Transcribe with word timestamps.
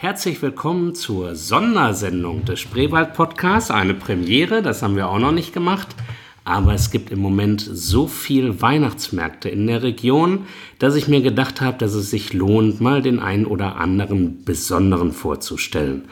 Herzlich 0.00 0.40
willkommen 0.42 0.94
zur 0.94 1.34
Sondersendung 1.34 2.44
des 2.44 2.60
Spreewald 2.60 3.14
Podcasts. 3.14 3.72
Eine 3.72 3.94
Premiere, 3.94 4.62
das 4.62 4.80
haben 4.80 4.94
wir 4.94 5.08
auch 5.08 5.18
noch 5.18 5.32
nicht 5.32 5.52
gemacht. 5.52 5.88
Aber 6.44 6.72
es 6.72 6.92
gibt 6.92 7.10
im 7.10 7.18
Moment 7.18 7.60
so 7.60 8.06
viel 8.06 8.62
Weihnachtsmärkte 8.62 9.48
in 9.48 9.66
der 9.66 9.82
Region, 9.82 10.46
dass 10.78 10.94
ich 10.94 11.08
mir 11.08 11.20
gedacht 11.20 11.60
habe, 11.60 11.78
dass 11.78 11.94
es 11.94 12.10
sich 12.10 12.32
lohnt, 12.32 12.80
mal 12.80 13.02
den 13.02 13.18
einen 13.18 13.44
oder 13.44 13.74
anderen 13.74 14.44
besonderen 14.44 15.10
vorzustellen. 15.10 16.04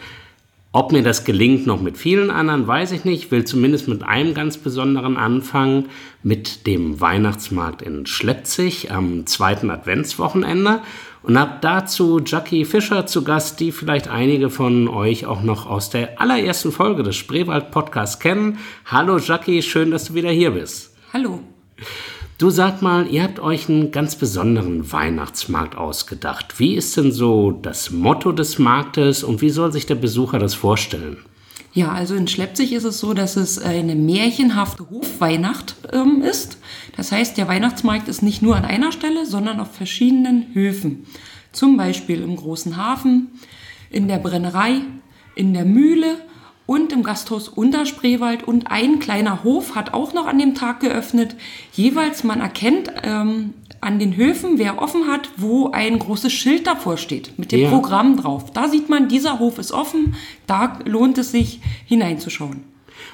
Ob 0.76 0.92
mir 0.92 1.02
das 1.02 1.24
gelingt 1.24 1.66
noch 1.66 1.80
mit 1.80 1.96
vielen 1.96 2.30
anderen, 2.30 2.66
weiß 2.66 2.92
ich 2.92 3.06
nicht. 3.06 3.24
Ich 3.24 3.30
will 3.30 3.46
zumindest 3.46 3.88
mit 3.88 4.02
einem 4.02 4.34
ganz 4.34 4.58
besonderen 4.58 5.16
anfangen, 5.16 5.86
mit 6.22 6.66
dem 6.66 7.00
Weihnachtsmarkt 7.00 7.80
in 7.80 8.04
Schleppzig 8.04 8.90
am 8.92 9.24
zweiten 9.24 9.70
Adventswochenende 9.70 10.82
und 11.22 11.38
habe 11.38 11.52
dazu 11.62 12.20
Jackie 12.22 12.66
Fischer 12.66 13.06
zu 13.06 13.24
Gast, 13.24 13.58
die 13.58 13.72
vielleicht 13.72 14.08
einige 14.08 14.50
von 14.50 14.86
euch 14.88 15.24
auch 15.24 15.40
noch 15.42 15.64
aus 15.64 15.88
der 15.88 16.20
allerersten 16.20 16.72
Folge 16.72 17.02
des 17.02 17.16
Spreewald 17.16 17.70
Podcasts 17.70 18.18
kennen. 18.18 18.58
Hallo 18.84 19.16
Jackie, 19.16 19.62
schön, 19.62 19.90
dass 19.90 20.08
du 20.08 20.14
wieder 20.14 20.30
hier 20.30 20.50
bist. 20.50 20.94
Hallo. 21.10 21.40
Du 22.38 22.50
sag 22.50 22.82
mal, 22.82 23.06
ihr 23.10 23.22
habt 23.22 23.40
euch 23.40 23.70
einen 23.70 23.90
ganz 23.92 24.14
besonderen 24.14 24.92
Weihnachtsmarkt 24.92 25.74
ausgedacht. 25.74 26.58
Wie 26.60 26.74
ist 26.74 26.94
denn 26.98 27.10
so 27.10 27.50
das 27.50 27.90
Motto 27.90 28.30
des 28.30 28.58
Marktes 28.58 29.24
und 29.24 29.40
wie 29.40 29.48
soll 29.48 29.72
sich 29.72 29.86
der 29.86 29.94
Besucher 29.94 30.38
das 30.38 30.52
vorstellen? 30.52 31.16
Ja, 31.72 31.92
also 31.92 32.14
in 32.14 32.28
Schleppzig 32.28 32.74
ist 32.74 32.84
es 32.84 32.98
so, 32.98 33.14
dass 33.14 33.36
es 33.36 33.58
eine 33.58 33.94
märchenhafte 33.94 34.90
Hofweihnacht 34.90 35.76
ähm, 35.94 36.20
ist. 36.20 36.58
Das 36.94 37.10
heißt, 37.10 37.38
der 37.38 37.48
Weihnachtsmarkt 37.48 38.06
ist 38.06 38.22
nicht 38.22 38.42
nur 38.42 38.54
an 38.54 38.66
einer 38.66 38.92
Stelle, 38.92 39.24
sondern 39.24 39.58
auf 39.58 39.74
verschiedenen 39.74 40.54
Höfen. 40.54 41.06
Zum 41.52 41.78
Beispiel 41.78 42.20
im 42.20 42.36
großen 42.36 42.76
Hafen, 42.76 43.28
in 43.88 44.08
der 44.08 44.18
Brennerei, 44.18 44.82
in 45.36 45.54
der 45.54 45.64
Mühle 45.64 46.18
und 46.66 46.92
im 46.92 47.02
Gasthaus 47.02 47.48
Unterspreewald 47.48 48.42
und 48.42 48.70
ein 48.70 48.98
kleiner 48.98 49.44
Hof 49.44 49.74
hat 49.74 49.94
auch 49.94 50.12
noch 50.12 50.26
an 50.26 50.38
dem 50.38 50.54
Tag 50.54 50.80
geöffnet. 50.80 51.36
Jeweils 51.72 52.24
man 52.24 52.40
erkennt 52.40 52.90
ähm, 53.02 53.54
an 53.80 53.98
den 53.98 54.16
Höfen, 54.16 54.58
wer 54.58 54.82
offen 54.82 55.06
hat, 55.06 55.30
wo 55.36 55.70
ein 55.70 55.98
großes 55.98 56.32
Schild 56.32 56.66
davor 56.66 56.96
steht 56.96 57.38
mit 57.38 57.52
dem 57.52 57.60
ja. 57.60 57.70
Programm 57.70 58.16
drauf. 58.16 58.52
Da 58.52 58.68
sieht 58.68 58.88
man, 58.88 59.08
dieser 59.08 59.38
Hof 59.38 59.58
ist 59.58 59.72
offen, 59.72 60.16
da 60.46 60.78
lohnt 60.84 61.18
es 61.18 61.30
sich 61.30 61.60
hineinzuschauen. 61.86 62.64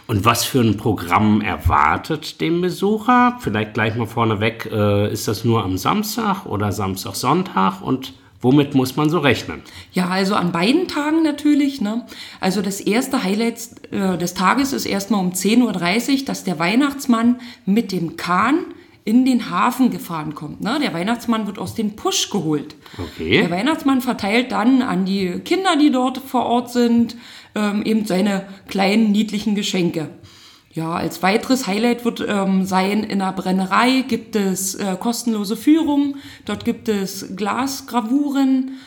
Und 0.07 0.25
was 0.25 0.45
für 0.45 0.61
ein 0.61 0.77
Programm 0.77 1.41
erwartet 1.43 2.41
den 2.41 2.61
Besucher? 2.61 3.37
Vielleicht 3.41 3.75
gleich 3.75 3.95
mal 3.97 4.07
vorneweg, 4.07 4.69
äh, 4.73 5.13
ist 5.13 5.29
das 5.29 5.45
nur 5.45 5.65
am 5.65 5.77
Samstag 5.77 6.47
oder 6.47 6.73
Samstag, 6.73 7.15
Sonntag 7.15 7.83
und 7.83 8.15
Womit 8.43 8.75
muss 8.75 8.97
man 8.97 9.09
so 9.09 9.21
rechnen? 9.21 9.63
Ja, 9.93 10.09
also 10.09 10.35
an 10.35 10.51
beiden 10.51 10.89
Tagen 10.89 11.23
natürlich. 11.23 11.81
Ne? 11.81 12.05
Also 12.41 12.61
das 12.61 12.81
erste 12.81 13.23
Highlight 13.23 13.71
äh, 13.93 14.19
des 14.19 14.35
Tages 14.35 14.73
ist 14.73 14.85
erstmal 14.85 15.21
um 15.21 15.31
10.30 15.31 16.19
Uhr, 16.19 16.25
dass 16.27 16.43
der 16.43 16.59
Weihnachtsmann 16.59 17.41
mit 17.65 17.93
dem 17.93 18.17
Kahn 18.17 18.59
in 19.05 19.25
den 19.25 19.51
Hafen 19.51 19.91
gefahren 19.91 20.35
kommt. 20.35 20.61
Ne? 20.61 20.79
Der 20.81 20.93
Weihnachtsmann 20.93 21.47
wird 21.47 21.59
aus 21.59 21.75
dem 21.75 21.95
Pusch 21.95 22.31
geholt. 22.31 22.75
Okay. 22.99 23.43
Der 23.43 23.51
Weihnachtsmann 23.51 24.01
verteilt 24.01 24.51
dann 24.51 24.83
an 24.83 25.05
die 25.05 25.41
Kinder, 25.45 25.77
die 25.77 25.91
dort 25.91 26.19
vor 26.19 26.47
Ort 26.47 26.71
sind, 26.71 27.17
ähm, 27.55 27.83
eben 27.85 28.07
seine 28.07 28.47
kleinen 28.69 29.13
niedlichen 29.13 29.55
Geschenke. 29.55 30.09
Ja, 30.75 30.95
als 30.95 31.23
weiteres 31.23 31.67
Highlight 31.67 32.07
wird 32.07 32.25
ähm, 32.27 32.65
sein, 32.65 33.05
in 33.05 33.19
der 33.19 33.33
Brennerei 33.33 34.05
gibt 34.09 34.37
es 34.37 34.75
äh, 34.75 34.97
kostenlose 34.99 35.55
Führung, 35.55 36.17
dort 36.47 36.65
gibt 36.65 36.89
es 36.89 37.37
Glasgravuren, 37.37 38.79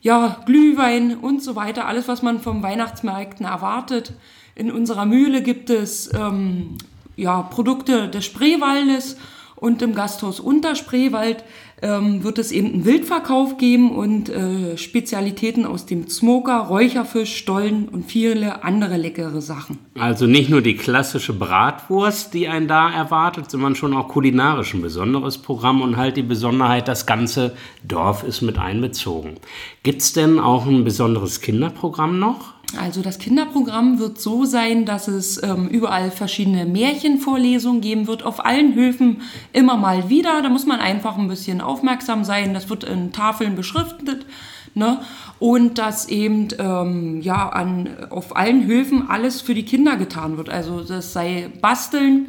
ja, 0.00 0.42
Glühwein 0.46 1.18
und 1.18 1.42
so 1.42 1.54
weiter, 1.54 1.86
alles, 1.86 2.08
was 2.08 2.22
man 2.22 2.40
vom 2.40 2.62
Weihnachtsmärkten 2.62 3.44
erwartet. 3.44 4.14
In 4.54 4.72
unserer 4.72 5.04
Mühle 5.04 5.42
gibt 5.42 5.68
es 5.68 6.10
ähm, 6.14 6.78
ja, 7.16 7.42
Produkte 7.42 8.08
des 8.08 8.24
Spreewaldes 8.24 9.18
und 9.64 9.80
im 9.80 9.94
Gasthaus 9.94 10.40
Unterspreewald 10.40 11.42
ähm, 11.80 12.22
wird 12.22 12.38
es 12.38 12.52
eben 12.52 12.74
einen 12.74 12.84
Wildverkauf 12.84 13.56
geben 13.56 13.96
und 13.96 14.28
äh, 14.28 14.76
Spezialitäten 14.76 15.64
aus 15.64 15.86
dem 15.86 16.06
Smoker, 16.08 16.58
Räucherfisch, 16.58 17.34
Stollen 17.34 17.88
und 17.88 18.04
viele 18.04 18.62
andere 18.62 18.98
leckere 18.98 19.40
Sachen. 19.40 19.78
Also 19.98 20.26
nicht 20.26 20.50
nur 20.50 20.60
die 20.60 20.76
klassische 20.76 21.32
Bratwurst, 21.32 22.34
die 22.34 22.46
einen 22.46 22.68
da 22.68 22.90
erwartet, 22.90 23.50
sondern 23.50 23.74
schon 23.74 23.94
auch 23.94 24.08
kulinarisch 24.08 24.74
ein 24.74 24.82
besonderes 24.82 25.38
Programm 25.38 25.80
und 25.80 25.96
halt 25.96 26.18
die 26.18 26.22
Besonderheit, 26.22 26.86
das 26.86 27.06
ganze 27.06 27.56
Dorf 27.82 28.22
ist 28.22 28.42
mit 28.42 28.58
einbezogen. 28.58 29.36
Gibt 29.82 30.02
es 30.02 30.12
denn 30.12 30.38
auch 30.38 30.66
ein 30.66 30.84
besonderes 30.84 31.40
Kinderprogramm 31.40 32.18
noch? 32.18 32.53
Also 32.78 33.02
das 33.02 33.18
Kinderprogramm 33.18 33.98
wird 33.98 34.20
so 34.20 34.44
sein, 34.44 34.84
dass 34.84 35.08
es 35.08 35.42
ähm, 35.42 35.68
überall 35.68 36.10
verschiedene 36.10 36.64
Märchenvorlesungen 36.66 37.80
geben 37.80 38.06
wird, 38.06 38.22
auf 38.24 38.44
allen 38.44 38.74
Höfen 38.74 39.22
immer 39.52 39.76
mal 39.76 40.08
wieder. 40.08 40.42
Da 40.42 40.48
muss 40.48 40.66
man 40.66 40.80
einfach 40.80 41.18
ein 41.18 41.28
bisschen 41.28 41.60
aufmerksam 41.60 42.24
sein. 42.24 42.54
Das 42.54 42.68
wird 42.70 42.84
in 42.84 43.12
Tafeln 43.12 43.56
beschriftet. 43.56 44.26
Ne? 44.74 45.00
Und 45.38 45.78
dass 45.78 46.08
eben 46.08 46.48
ähm, 46.58 47.20
ja, 47.20 47.48
an, 47.48 47.88
auf 48.10 48.36
allen 48.36 48.66
Höfen 48.66 49.08
alles 49.08 49.40
für 49.40 49.54
die 49.54 49.64
Kinder 49.64 49.96
getan 49.96 50.36
wird. 50.36 50.48
Also 50.48 50.80
das 50.80 51.12
sei 51.12 51.50
Basteln. 51.60 52.28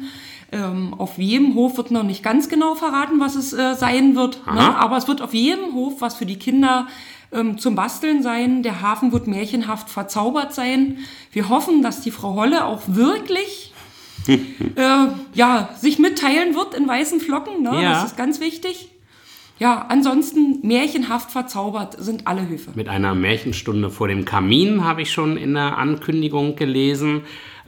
Ähm, 0.52 0.94
auf 0.96 1.18
jedem 1.18 1.56
Hof 1.56 1.76
wird 1.76 1.90
noch 1.90 2.04
nicht 2.04 2.22
ganz 2.22 2.48
genau 2.48 2.76
verraten, 2.76 3.18
was 3.18 3.34
es 3.34 3.52
äh, 3.52 3.74
sein 3.74 4.14
wird. 4.14 4.46
Ne? 4.46 4.76
Aber 4.76 4.96
es 4.96 5.08
wird 5.08 5.20
auf 5.20 5.34
jedem 5.34 5.74
Hof 5.74 6.00
was 6.00 6.14
für 6.14 6.26
die 6.26 6.38
Kinder 6.38 6.86
ähm, 7.32 7.58
zum 7.58 7.74
Basteln 7.74 8.22
sein. 8.22 8.62
Der 8.62 8.82
Hafen 8.82 9.12
wird 9.12 9.26
märchenhaft 9.26 9.90
verzaubert 9.90 10.54
sein. 10.54 10.98
Wir 11.32 11.48
hoffen, 11.48 11.82
dass 11.82 12.00
die 12.00 12.10
Frau 12.10 12.34
Holle 12.34 12.64
auch 12.64 12.82
wirklich 12.86 13.72
äh, 14.28 15.06
ja, 15.34 15.68
sich 15.78 15.98
mitteilen 15.98 16.54
wird 16.54 16.74
in 16.74 16.86
weißen 16.88 17.20
Flocken. 17.20 17.62
Ne? 17.62 17.82
Ja. 17.82 17.92
Das 17.92 18.04
ist 18.04 18.16
ganz 18.16 18.40
wichtig. 18.40 18.90
Ja, 19.58 19.86
ansonsten 19.88 20.58
märchenhaft 20.66 21.30
verzaubert 21.30 21.96
sind 21.98 22.26
alle 22.26 22.46
Höfe. 22.46 22.72
Mit 22.74 22.88
einer 22.88 23.14
Märchenstunde 23.14 23.90
vor 23.90 24.06
dem 24.06 24.26
Kamin 24.26 24.84
habe 24.84 25.02
ich 25.02 25.10
schon 25.10 25.38
in 25.38 25.54
der 25.54 25.78
Ankündigung 25.78 26.56
gelesen. 26.56 27.22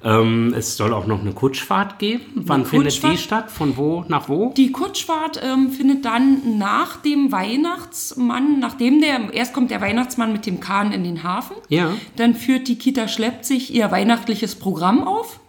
Ähm, 0.05 0.55
es 0.57 0.77
soll 0.77 0.93
auch 0.93 1.07
noch 1.07 1.21
eine 1.21 1.33
Kutschfahrt 1.33 1.99
geben. 1.99 2.25
Wann 2.35 2.63
Kutschfahrt? 2.63 2.93
findet 2.93 3.03
die 3.03 3.23
statt? 3.23 3.51
Von 3.51 3.77
wo 3.77 4.05
nach 4.09 4.29
wo? 4.29 4.53
Die 4.57 4.71
Kutschfahrt 4.71 5.41
ähm, 5.43 5.71
findet 5.71 6.05
dann 6.05 6.59
nach 6.59 6.97
dem 6.97 7.33
Weihnachtsmann, 7.33 8.61
nachdem 8.61 9.01
der, 9.01 9.33
erst 9.33 9.53
kommt 9.53 9.71
der 9.71 9.81
Weihnachtsmann 9.81 10.33
mit 10.33 10.47
dem 10.47 10.61
Kahn 10.61 10.93
in 10.93 11.05
den 11.05 11.23
Hafen. 11.25 11.57
Ja. 11.69 11.95
Dann 12.17 12.35
führt 12.35 12.69
die 12.69 12.79
Kita 12.79 13.09
schleppt 13.09 13.45
sich 13.45 13.75
ihr 13.75 13.91
weihnachtliches 13.91 14.55
Programm 14.55 15.07
auf. 15.07 15.41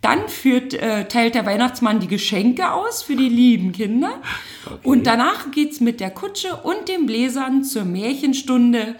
Dann 0.00 0.28
führt, 0.28 0.74
äh, 0.74 1.08
teilt 1.08 1.34
der 1.34 1.44
Weihnachtsmann 1.44 1.98
die 1.98 2.06
Geschenke 2.06 2.72
aus 2.72 3.02
für 3.02 3.16
die 3.16 3.28
lieben 3.28 3.72
Kinder. 3.72 4.12
Okay. 4.64 4.76
Und 4.84 5.06
danach 5.06 5.50
geht 5.50 5.72
es 5.72 5.80
mit 5.80 5.98
der 5.98 6.10
Kutsche 6.10 6.54
und 6.62 6.88
den 6.88 7.06
Bläsern 7.06 7.64
zur 7.64 7.84
Märchenstunde 7.84 8.94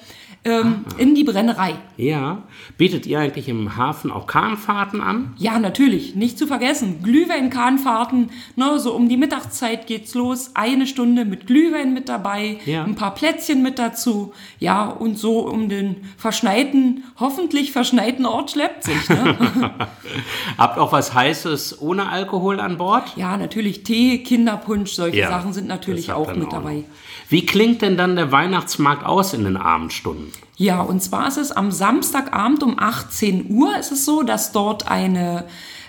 ähm, 0.45 0.85
in 0.97 1.15
die 1.15 1.25
Brennerei. 1.25 1.75
Ja. 1.97 2.43
Bietet 2.77 3.07
ihr 3.07 3.19
eigentlich 3.19 3.49
im 3.49 3.77
Hafen 3.77 4.11
auch 4.11 4.27
Kahnfahrten 4.27 5.01
an? 5.01 5.35
Ja, 5.37 5.59
natürlich. 5.59 6.15
Nicht 6.15 6.39
zu 6.39 6.47
vergessen. 6.47 7.03
Glühwein-Kahnfahrten. 7.03 8.31
Ne, 8.57 8.79
so 8.79 8.95
um 8.95 9.09
die 9.09 9.17
Mittagszeit 9.17 9.87
geht's 9.87 10.15
los. 10.15 10.53
Eine 10.55 10.87
Stunde 10.87 11.25
mit 11.25 11.47
Glühwein 11.47 11.93
mit 11.93 12.09
dabei. 12.09 12.59
Ja. 12.67 12.85
Ein 12.85 12.95
paar 12.95 13.15
Plätzchen 13.15 13.63
mit 13.63 13.79
dazu. 13.79 14.33
Ja, 14.59 14.87
und 14.87 15.19
so 15.19 15.41
um 15.41 15.69
den 15.69 15.97
verschneiten, 16.17 17.05
hoffentlich 17.19 17.73
verschneiten 17.73 18.25
Ort 18.25 18.53
schleppt 18.53 18.85
sich. 18.85 19.09
Ne? 19.09 19.37
Habt 20.59 20.79
auch 20.79 20.93
was 20.93 21.15
Heißes 21.15 21.81
ohne 21.81 22.09
Alkohol 22.09 22.61
an 22.61 22.79
Bord? 22.79 23.13
Ja, 23.17 23.37
natürlich. 23.37 23.83
Tee, 23.83 24.23
Kinderpunsch, 24.23 24.93
solche 24.93 25.19
ja, 25.19 25.29
Sachen 25.29 25.53
sind 25.53 25.67
natürlich 25.67 26.13
auch 26.13 26.35
mit 26.35 26.53
dabei. 26.53 26.75
Noch. 26.77 26.85
Wie 27.29 27.45
klingt 27.45 27.83
denn 27.83 27.97
dann 27.97 28.17
der 28.17 28.33
Weihnachtsmarkt 28.33 29.05
aus 29.05 29.35
in 29.35 29.45
den 29.45 29.57
Abendstunden? 29.57 30.28
Ja, 30.57 30.81
und 30.81 31.03
zwar 31.03 31.29
ist 31.29 31.37
es 31.37 31.53
am 31.53 31.71
Samstagabend 31.71 32.63
um 32.63 32.79
18 32.79 33.51
Uhr 33.51 33.77
ist 33.79 33.93
es 33.93 34.05
so, 34.05 34.23
dass 34.23 34.53
dort 34.53 34.91
eine 34.91 35.45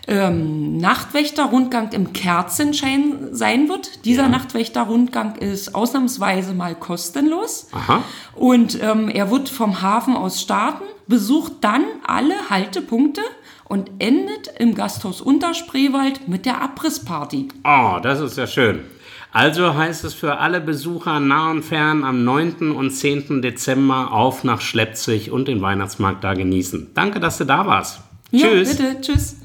ähm, 0.07 0.77
Nachtwächterrundgang 0.77 1.91
im 1.91 2.13
Kerzenschein 2.13 3.29
sein 3.31 3.69
wird. 3.69 4.05
Dieser 4.05 4.23
ja. 4.23 4.29
Nachtwächterrundgang 4.29 5.35
ist 5.35 5.75
ausnahmsweise 5.75 6.53
mal 6.53 6.75
kostenlos. 6.75 7.67
Aha. 7.71 8.03
Und 8.35 8.81
ähm, 8.81 9.09
er 9.09 9.29
wird 9.31 9.49
vom 9.49 9.81
Hafen 9.81 10.15
aus 10.15 10.41
starten, 10.41 10.83
besucht 11.07 11.53
dann 11.61 11.83
alle 12.05 12.33
Haltepunkte 12.49 13.21
und 13.65 13.91
endet 13.99 14.47
im 14.57 14.73
Gasthaus 14.73 15.21
Unterspreewald 15.21 16.27
mit 16.27 16.45
der 16.45 16.61
Abrissparty. 16.61 17.49
Oh, 17.63 17.99
das 18.01 18.19
ist 18.19 18.37
ja 18.37 18.47
schön. 18.47 18.83
Also 19.31 19.75
heißt 19.75 20.03
es 20.05 20.13
für 20.13 20.37
alle 20.39 20.59
Besucher 20.59 21.19
nah 21.19 21.51
und 21.51 21.63
fern 21.63 22.03
am 22.03 22.23
9. 22.23 22.71
und 22.71 22.89
10. 22.89 23.41
Dezember 23.41 24.11
auf 24.11 24.43
nach 24.43 24.59
Schleppzig 24.61 25.29
und 25.29 25.47
den 25.47 25.61
Weihnachtsmarkt 25.61 26.23
da 26.23 26.33
genießen. 26.33 26.91
Danke, 26.95 27.19
dass 27.19 27.37
du 27.37 27.45
da 27.45 27.67
warst. 27.67 28.01
Ja, 28.31 28.47
Tschüss. 28.47 28.75
Bitte. 28.75 29.01
Tschüss. 29.01 29.38